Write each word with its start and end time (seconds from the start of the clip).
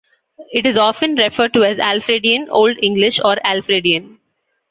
It 0.51 0.65
is 0.65 0.77
often 0.79 1.13
referred 1.13 1.53
to 1.53 1.61
as 1.63 1.77
Alfredian 1.77 2.47
Old 2.49 2.75
English, 2.81 3.19
or 3.23 3.35
Alfredian. 3.45 4.17